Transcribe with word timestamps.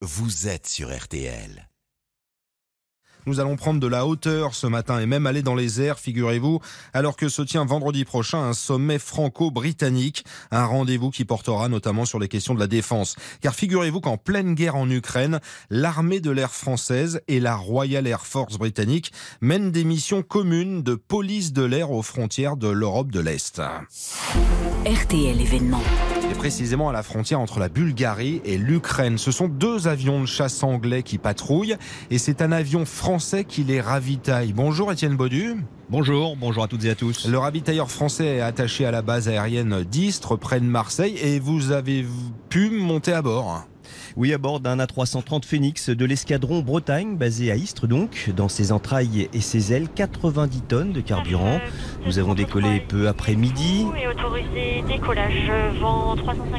vous 0.00 0.46
êtes 0.46 0.68
sur 0.68 0.96
RTL. 0.96 1.68
Nous 3.26 3.40
allons 3.40 3.56
prendre 3.56 3.80
de 3.80 3.86
la 3.88 4.06
hauteur 4.06 4.54
ce 4.54 4.68
matin 4.68 5.00
et 5.00 5.06
même 5.06 5.26
aller 5.26 5.42
dans 5.42 5.56
les 5.56 5.82
airs, 5.82 5.98
figurez-vous, 5.98 6.60
alors 6.94 7.16
que 7.16 7.28
se 7.28 7.42
tient 7.42 7.64
vendredi 7.64 8.04
prochain 8.04 8.38
un 8.38 8.54
sommet 8.54 9.00
franco-britannique, 9.00 10.24
un 10.52 10.64
rendez-vous 10.64 11.10
qui 11.10 11.24
portera 11.24 11.68
notamment 11.68 12.04
sur 12.04 12.20
les 12.20 12.28
questions 12.28 12.54
de 12.54 12.60
la 12.60 12.68
défense. 12.68 13.16
Car 13.40 13.54
figurez-vous 13.54 14.00
qu'en 14.00 14.16
pleine 14.16 14.54
guerre 14.54 14.76
en 14.76 14.88
Ukraine, 14.88 15.40
l'armée 15.68 16.20
de 16.20 16.30
l'air 16.30 16.52
française 16.54 17.20
et 17.26 17.40
la 17.40 17.56
Royal 17.56 18.06
Air 18.06 18.24
Force 18.24 18.56
britannique 18.56 19.12
mènent 19.40 19.72
des 19.72 19.84
missions 19.84 20.22
communes 20.22 20.82
de 20.82 20.94
police 20.94 21.52
de 21.52 21.64
l'air 21.64 21.90
aux 21.90 22.02
frontières 22.02 22.56
de 22.56 22.68
l'Europe 22.68 23.10
de 23.10 23.20
l'Est. 23.20 23.60
RTL 24.86 25.40
événement 25.40 25.82
précisément 26.38 26.88
à 26.88 26.92
la 26.92 27.02
frontière 27.02 27.40
entre 27.40 27.58
la 27.58 27.68
Bulgarie 27.68 28.40
et 28.44 28.58
l'Ukraine. 28.58 29.18
Ce 29.18 29.32
sont 29.32 29.48
deux 29.48 29.88
avions 29.88 30.20
de 30.20 30.26
chasse 30.26 30.62
anglais 30.62 31.02
qui 31.02 31.18
patrouillent 31.18 31.76
et 32.12 32.18
c'est 32.18 32.42
un 32.42 32.52
avion 32.52 32.84
français 32.84 33.42
qui 33.44 33.64
les 33.64 33.80
ravitaille. 33.80 34.52
Bonjour 34.52 34.92
Étienne 34.92 35.16
Baudu. 35.16 35.56
Bonjour, 35.90 36.36
bonjour 36.36 36.62
à 36.62 36.68
toutes 36.68 36.84
et 36.84 36.90
à 36.90 36.94
tous. 36.94 37.26
Le 37.26 37.38
ravitailleur 37.38 37.90
français 37.90 38.36
est 38.36 38.40
attaché 38.40 38.86
à 38.86 38.92
la 38.92 39.02
base 39.02 39.28
aérienne 39.28 39.82
d'Istres, 39.82 40.36
près 40.36 40.60
de 40.60 40.64
Marseille, 40.64 41.16
et 41.20 41.40
vous 41.40 41.72
avez 41.72 42.06
pu 42.48 42.70
monter 42.70 43.12
à 43.12 43.20
bord. 43.20 43.66
Oui, 44.16 44.32
à 44.32 44.38
bord 44.38 44.60
d'un 44.60 44.78
A330 44.78 45.44
Phoenix 45.44 45.90
de 45.90 46.04
l'escadron 46.04 46.60
Bretagne, 46.60 47.16
basé 47.16 47.50
à 47.50 47.56
Istres 47.56 47.86
donc. 47.86 48.30
Dans 48.36 48.48
ses 48.48 48.72
entrailles 48.72 49.28
et 49.32 49.40
ses 49.40 49.72
ailes, 49.72 49.88
90 49.94 50.60
tonnes 50.62 50.92
de 50.92 51.00
carburant. 51.00 51.60
Nous 52.08 52.18
avons 52.18 52.32
décollé 52.32 52.80
peu 52.80 53.06
après 53.06 53.34
midi. 53.34 53.84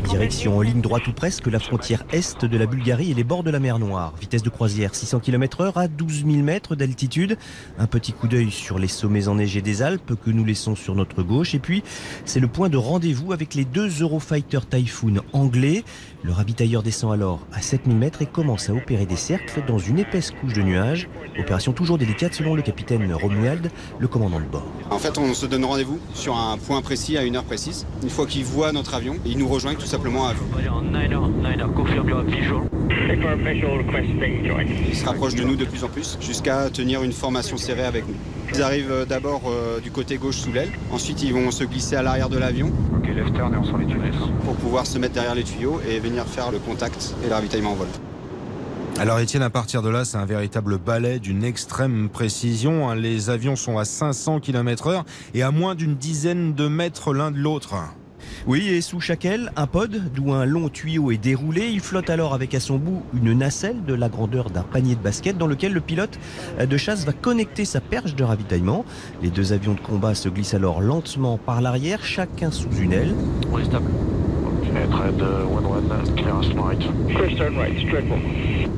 Direction 0.08 0.58
en 0.58 0.62
ligne 0.62 0.80
droite 0.80 1.08
ou 1.08 1.12
presque 1.12 1.48
la 1.48 1.58
frontière 1.58 2.04
est 2.14 2.46
de 2.46 2.56
la 2.56 2.68
Bulgarie 2.68 3.10
et 3.10 3.14
les 3.16 3.24
bords 3.24 3.42
de 3.42 3.50
la 3.50 3.60
mer 3.60 3.80
Noire. 3.80 4.14
Vitesse 4.22 4.44
de 4.44 4.52
croisière 4.52 4.94
600 4.94 5.22
km 5.22 5.62
heure 5.62 5.78
à 5.80 5.88
12 5.88 6.26
000 6.28 6.44
mètres 6.44 6.76
d'altitude. 6.76 7.36
Un 7.80 7.88
petit 7.88 8.14
coup 8.14 8.28
d'œil 8.28 8.52
sur 8.52 8.78
les 8.78 8.88
sommets 8.88 9.28
enneigés 9.28 9.64
des 9.64 9.82
Alpes 9.82 10.14
que 10.24 10.30
nous 10.30 10.46
laissons 10.46 10.76
sur 10.76 10.94
notre 10.94 11.24
gauche. 11.24 11.56
Et 11.56 11.60
puis, 11.60 11.82
c'est 12.26 12.40
le 12.40 12.48
point 12.48 12.70
de 12.70 12.78
rendez-vous 12.78 13.34
avec 13.34 13.56
les 13.56 13.66
deux 13.66 13.90
Eurofighter 14.04 14.60
Typhoon 14.70 15.16
anglais. 15.34 15.84
Le 16.22 16.32
ravitailleur 16.32 16.84
descend 16.84 17.12
alors 17.12 17.40
à 17.54 17.62
7000 17.62 17.98
mètres 17.98 18.22
et 18.22 18.28
commence 18.28 18.70
à 18.70 18.74
opérer 18.74 19.08
des 19.08 19.16
cercles 19.16 19.64
dans 19.68 19.80
une 19.80 19.98
épaisse 19.98 20.30
couche 20.30 20.54
de 20.54 20.62
nuages. 20.62 21.10
Opération 21.40 21.72
toujours 21.72 21.98
délicate 21.98 22.36
selon 22.36 22.54
le 22.54 22.62
capitaine 22.62 23.12
Romuald, 23.12 23.72
le 23.98 24.08
commandant 24.08 24.40
de 24.40 24.46
bord. 24.46 24.68
En 24.92 25.00
fait, 25.00 25.18
on 25.18 25.34
se 25.40 25.46
donne 25.46 25.64
rendez-vous 25.64 26.00
sur 26.14 26.36
un 26.36 26.58
point 26.58 26.82
précis 26.82 27.18
à 27.18 27.24
une 27.24 27.38
heure 27.38 27.46
précise. 27.46 27.86
Une 28.04 28.10
fois 28.10 28.26
qu'il 28.26 28.44
voit 28.44 28.74
notre 28.74 28.94
avion, 28.94 29.16
il 29.26 29.38
nous 29.38 29.48
rejoint 29.48 29.74
tout 29.74 29.86
simplement 29.86 30.28
à 30.28 30.34
vous. 30.34 30.44
Il 34.90 34.96
se 34.98 35.06
rapproche 35.06 35.36
de 35.36 35.44
nous 35.44 35.56
de 35.56 35.64
plus 35.64 35.86
en 35.86 35.88
plus 35.88 36.18
jusqu'à 36.20 36.70
tenir 36.70 37.04
une 37.04 37.14
formation 37.14 37.56
serrée 37.56 37.86
avec 37.86 38.06
nous. 38.06 38.16
Ils 38.54 38.62
arrivent 38.62 39.06
d'abord 39.08 39.44
euh, 39.48 39.80
du 39.80 39.92
côté 39.92 40.18
gauche 40.18 40.38
sous 40.38 40.52
l'aile, 40.52 40.72
ensuite 40.92 41.24
ils 41.24 41.34
vont 41.34 41.52
se 41.52 41.64
glisser 41.64 41.96
à 41.96 42.02
l'arrière 42.02 42.28
de 42.28 42.38
l'avion 42.38 42.74
pour 44.44 44.56
pouvoir 44.56 44.86
se 44.86 44.98
mettre 44.98 45.14
derrière 45.14 45.36
les 45.36 45.44
tuyaux 45.44 45.80
et 45.90 46.00
venir 46.00 46.26
faire 46.26 46.52
le 46.52 46.60
contact 46.60 47.16
et 47.24 47.28
le 47.30 47.34
ravitaillement 47.34 47.72
en 47.72 47.76
vol. 47.76 47.88
Alors 49.00 49.20
Étienne, 49.20 49.44
à 49.44 49.50
partir 49.50 49.82
de 49.82 49.88
là, 49.88 50.04
c'est 50.04 50.18
un 50.18 50.26
véritable 50.26 50.78
balai 50.78 51.20
d'une 51.20 51.46
extrême 51.46 52.10
précision. 52.10 52.92
Les 52.92 53.30
avions 53.30 53.56
sont 53.56 53.78
à 53.78 53.86
500 53.86 54.42
km 54.42 54.88
heure 54.88 55.06
et 55.34 55.42
à 55.42 55.52
moins 55.52 55.74
d'une 55.74 55.96
dizaine 55.96 56.54
de 56.54 56.68
mètres 56.68 57.14
l'un 57.14 57.32
de 57.32 57.38
l'autre. 57.38 57.76
Oui, 58.46 58.68
et 58.68 58.82
sous 58.82 59.00
chaque 59.00 59.24
aile, 59.24 59.54
un 59.56 59.68
pod 59.68 60.12
d'où 60.14 60.34
un 60.34 60.44
long 60.44 60.68
tuyau 60.68 61.12
est 61.12 61.18
déroulé. 61.18 61.70
Il 61.70 61.80
flotte 61.80 62.10
alors 62.10 62.34
avec 62.34 62.54
à 62.54 62.60
son 62.60 62.76
bout 62.76 63.02
une 63.14 63.32
nacelle 63.32 63.86
de 63.86 63.94
la 63.94 64.10
grandeur 64.10 64.50
d'un 64.50 64.64
panier 64.64 64.96
de 64.96 65.02
basket 65.02 65.38
dans 65.38 65.48
lequel 65.48 65.72
le 65.72 65.80
pilote 65.80 66.20
de 66.60 66.78
chasse 66.78 67.06
va 67.06 67.14
connecter 67.14 67.64
sa 67.64 67.80
perche 67.80 68.16
de 68.16 68.26
ravitaillement. 68.26 68.84
Les 69.22 69.30
deux 69.30 69.54
avions 69.54 69.76
de 69.76 69.80
combat 69.80 70.14
se 70.14 70.28
glissent 70.28 70.56
alors 70.56 70.82
lentement 70.82 71.38
par 71.38 71.62
l'arrière, 71.62 72.04
chacun 72.04 72.52
sous 72.52 72.72
une 72.82 72.92
aile. 72.92 73.16
On 73.50 73.60
est 73.60 73.66
stable. 73.66 73.92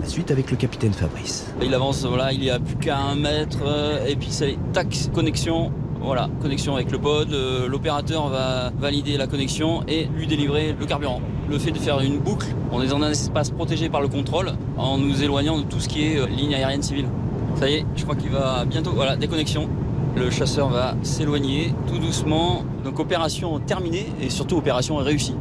La 0.01 0.07
suite 0.07 0.31
avec 0.31 0.51
le 0.51 0.57
capitaine 0.57 0.93
Fabrice. 0.93 1.53
Il 1.61 1.73
avance, 1.73 2.05
voilà, 2.05 2.33
il 2.33 2.45
est 2.45 2.49
à 2.49 2.59
plus 2.59 2.75
qu'à 2.75 2.97
un 2.97 3.15
mètre, 3.15 3.59
euh, 3.65 4.05
et 4.07 4.15
puis 4.15 4.29
c'est 4.31 4.57
tac, 4.73 4.87
connexion. 5.13 5.71
Voilà, 6.01 6.29
connexion 6.41 6.75
avec 6.75 6.91
le 6.91 6.97
pod. 6.97 7.29
L'opérateur 7.67 8.27
va 8.29 8.71
valider 8.79 9.17
la 9.17 9.27
connexion 9.27 9.83
et 9.87 10.07
lui 10.15 10.25
délivrer 10.25 10.75
le 10.79 10.85
carburant. 10.87 11.21
Le 11.47 11.59
fait 11.59 11.69
de 11.69 11.77
faire 11.77 11.99
une 11.99 12.17
boucle, 12.17 12.47
on 12.71 12.81
est 12.81 12.87
dans 12.87 13.01
un 13.03 13.11
espace 13.11 13.51
protégé 13.51 13.87
par 13.87 14.01
le 14.01 14.07
contrôle, 14.07 14.53
en 14.77 14.97
nous 14.97 15.21
éloignant 15.21 15.59
de 15.59 15.63
tout 15.63 15.79
ce 15.79 15.87
qui 15.87 16.05
est 16.05 16.17
euh, 16.17 16.25
ligne 16.25 16.55
aérienne 16.55 16.81
civile. 16.81 17.05
Ça 17.55 17.69
y 17.69 17.75
est, 17.75 17.85
je 17.95 18.03
crois 18.03 18.15
qu'il 18.15 18.31
va 18.31 18.65
bientôt. 18.65 18.91
Voilà, 18.95 19.15
déconnexion. 19.15 19.69
Le 20.15 20.29
chasseur 20.29 20.69
va 20.69 20.95
s'éloigner 21.03 21.73
tout 21.87 21.99
doucement. 21.99 22.63
Donc 22.83 22.99
opération 22.99 23.59
terminée 23.59 24.07
et 24.21 24.29
surtout 24.29 24.57
opération 24.57 24.95
réussie. 24.97 25.35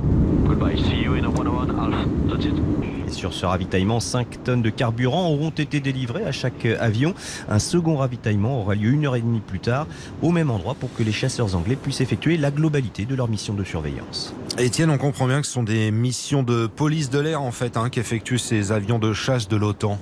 Et 3.07 3.13
sur 3.13 3.33
ce 3.33 3.47
ravitaillement, 3.47 4.01
5 4.01 4.45
tonnes 4.45 4.63
de 4.63 4.71
carburant 4.71 5.31
auront 5.31 5.51
été 5.51 5.81
délivrées 5.81 6.25
à 6.25 6.33
chaque 6.33 6.65
avion. 6.67 7.15
Un 7.49 7.59
second 7.59 7.97
ravitaillement 7.97 8.61
aura 8.61 8.75
lieu 8.75 8.91
une 8.91 9.07
heure 9.07 9.17
et 9.17 9.21
demie 9.21 9.41
plus 9.41 9.61
tard, 9.61 9.87
au 10.23 10.31
même 10.31 10.51
endroit, 10.51 10.75
pour 10.75 10.93
que 10.95 11.03
les 11.03 11.13
chasseurs 11.13 11.57
anglais 11.57 11.77
puissent 11.77 12.01
effectuer 12.01 12.37
la 12.37 12.51
globalité 12.51 13.07
de 13.07 13.15
leur 13.15 13.29
mission 13.29 13.55
de 13.55 13.65
surveillance. 13.65 14.35
Étienne, 14.59 14.91
on 14.91 14.99
comprend 14.99 15.27
bien 15.27 15.41
que 15.41 15.47
ce 15.47 15.53
sont 15.53 15.63
des 15.63 15.91
missions 15.91 16.43
de 16.43 16.67
police 16.67 17.11
de 17.11 17.19
l'air 17.19 17.43
en 17.43 17.53
fait 17.53 17.77
hein, 17.77 17.89
qu'effectuent 17.89 18.39
ces 18.39 18.73
avions 18.73 18.99
de 18.99 19.13
chasse 19.13 19.49
de 19.49 19.57
l'OTAN. 19.57 19.99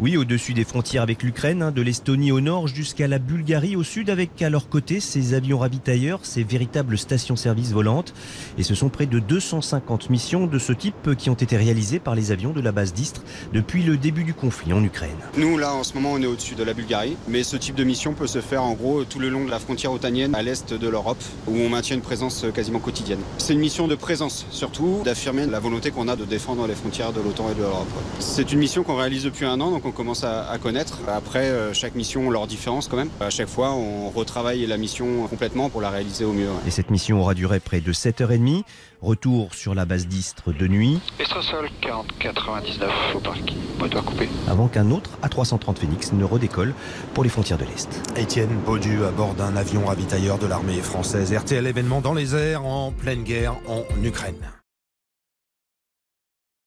Oui, 0.00 0.16
au-dessus 0.16 0.54
des 0.54 0.64
frontières 0.64 1.02
avec 1.02 1.22
l'Ukraine, 1.22 1.62
hein, 1.62 1.70
de 1.70 1.82
l'Estonie 1.82 2.32
au 2.32 2.40
nord 2.40 2.66
jusqu'à 2.66 3.08
la 3.08 3.18
Bulgarie 3.18 3.76
au 3.76 3.82
sud, 3.82 4.08
avec 4.08 4.40
à 4.40 4.48
leur 4.48 4.68
côté 4.68 5.00
ces 5.00 5.34
avions 5.34 5.58
ravitailleurs, 5.58 6.20
ces 6.22 6.42
véritables 6.44 6.96
stations-service 6.96 7.72
volantes. 7.72 8.14
Et 8.56 8.62
ce 8.62 8.74
sont 8.74 8.88
près 8.88 9.06
de 9.06 9.18
250 9.18 10.08
missions 10.08 10.46
de 10.46 10.58
ce 10.58 10.72
type 10.72 11.14
qui 11.16 11.28
ont 11.28 11.34
été 11.34 11.56
réalisées 11.56 11.98
par 11.98 12.14
les 12.14 12.32
avions 12.32 12.52
de 12.52 12.60
la 12.60 12.72
base 12.72 12.94
d'Istres 12.94 13.22
depuis 13.52 13.82
le 13.82 13.96
début 13.96 14.24
du 14.24 14.32
conflit 14.34 14.72
en 14.72 14.82
Ukraine. 14.82 15.10
Nous, 15.36 15.58
là, 15.58 15.74
en 15.74 15.84
ce 15.84 15.94
moment, 15.94 16.12
on 16.12 16.22
est 16.22 16.26
au-dessus 16.26 16.54
de 16.54 16.64
la 16.64 16.72
Bulgarie, 16.72 17.16
mais 17.28 17.42
ce 17.42 17.56
type 17.56 17.74
de 17.74 17.84
mission 17.84 18.14
peut 18.14 18.26
se 18.26 18.40
faire 18.40 18.62
en 18.62 18.72
gros 18.72 19.04
tout 19.04 19.18
le 19.18 19.28
long 19.28 19.44
de 19.44 19.50
la 19.50 19.58
frontière 19.58 19.92
otanienne 19.92 20.34
à 20.34 20.42
l'est 20.42 20.72
de 20.72 20.88
l'Europe, 20.88 21.22
où 21.46 21.56
on 21.56 21.68
maintient 21.68 21.96
une 21.96 22.02
présence 22.02 22.46
quasiment 22.54 22.78
quotidienne. 22.78 23.20
C'est 23.38 23.52
une 23.52 23.60
mission 23.60 23.88
de 23.88 23.94
présence, 23.94 24.46
surtout 24.50 25.02
d'affirmer 25.04 25.46
la 25.46 25.60
volonté 25.60 25.90
qu'on 25.90 26.08
a 26.08 26.16
de 26.16 26.24
défendre 26.24 26.66
les 26.66 26.74
frontières 26.74 27.12
de 27.12 27.20
l'OTAN 27.20 27.50
et 27.50 27.54
de 27.54 27.60
l'Europe. 27.60 27.88
C'est 28.20 28.52
une 28.52 28.58
mission 28.58 28.84
qu'on 28.84 28.96
réalise 28.96 29.24
depuis 29.24 29.44
un 29.44 29.60
an, 29.60 29.70
on 29.84 29.90
commence 29.92 30.24
à, 30.24 30.48
à 30.50 30.58
connaître. 30.58 30.98
Après, 31.08 31.44
euh, 31.50 31.72
chaque 31.72 31.94
mission, 31.94 32.30
leur 32.30 32.46
différence 32.46 32.88
quand 32.88 32.96
même. 32.96 33.10
À 33.20 33.30
chaque 33.30 33.48
fois, 33.48 33.72
on 33.72 34.10
retravaille 34.10 34.66
la 34.66 34.76
mission 34.76 35.26
complètement 35.28 35.70
pour 35.70 35.80
la 35.80 35.90
réaliser 35.90 36.24
au 36.24 36.32
mieux. 36.32 36.48
ouais. 36.48 36.68
Et 36.68 36.70
cette 36.70 36.90
mission 36.90 37.20
aura 37.20 37.34
duré 37.34 37.60
près 37.60 37.80
de 37.80 37.92
7h30. 37.92 38.62
Retour 39.00 39.52
sur 39.54 39.74
la 39.74 39.84
base 39.84 40.06
d'Istres 40.06 40.52
de 40.52 40.68
nuit, 40.68 41.00
Estrasol 41.18 41.68
4099 41.80 42.90
au 43.16 43.18
parc. 43.18 43.52
Moteur 43.80 44.04
coupé. 44.04 44.28
avant 44.48 44.68
qu'un 44.68 44.92
autre 44.92 45.10
A330 45.24 45.76
Phoenix 45.76 46.12
ne 46.12 46.22
redécolle 46.24 46.72
pour 47.12 47.24
les 47.24 47.30
frontières 47.30 47.58
de 47.58 47.64
l'Est. 47.64 47.88
Étienne 48.16 48.56
Baudu 48.64 49.02
à 49.04 49.10
bord 49.10 49.34
d'un 49.34 49.56
avion 49.56 49.84
ravitailleur 49.86 50.38
de 50.38 50.46
l'armée 50.46 50.80
française. 50.80 51.34
RTL 51.34 51.66
événement 51.66 52.00
dans 52.00 52.14
les 52.14 52.36
airs 52.36 52.64
en 52.64 52.92
pleine 52.92 53.24
guerre 53.24 53.56
en 53.66 53.82
Ukraine. 54.04 54.36